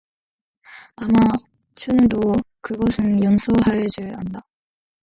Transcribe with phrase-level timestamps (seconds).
[1.01, 1.29] 아마
[1.75, 4.41] 춘우도 그것은 용서 할 줄 안다.